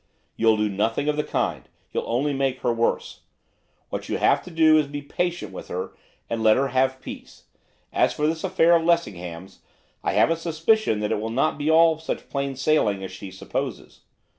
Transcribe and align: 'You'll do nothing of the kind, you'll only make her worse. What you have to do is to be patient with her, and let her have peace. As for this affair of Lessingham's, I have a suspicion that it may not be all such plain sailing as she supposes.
'You'll 0.35 0.57
do 0.57 0.67
nothing 0.67 1.07
of 1.09 1.15
the 1.15 1.23
kind, 1.23 1.69
you'll 1.91 2.09
only 2.09 2.33
make 2.33 2.61
her 2.61 2.73
worse. 2.73 3.19
What 3.89 4.09
you 4.09 4.17
have 4.17 4.41
to 4.45 4.49
do 4.49 4.79
is 4.79 4.87
to 4.87 4.91
be 4.91 5.03
patient 5.03 5.53
with 5.53 5.67
her, 5.67 5.95
and 6.27 6.41
let 6.41 6.57
her 6.57 6.69
have 6.69 7.01
peace. 7.03 7.43
As 7.93 8.11
for 8.11 8.25
this 8.25 8.43
affair 8.43 8.75
of 8.75 8.81
Lessingham's, 8.83 9.59
I 10.03 10.13
have 10.13 10.31
a 10.31 10.35
suspicion 10.35 11.01
that 11.01 11.11
it 11.11 11.19
may 11.21 11.27
not 11.27 11.59
be 11.59 11.69
all 11.69 11.99
such 11.99 12.29
plain 12.31 12.55
sailing 12.55 13.03
as 13.03 13.11
she 13.11 13.29
supposes. 13.29 13.99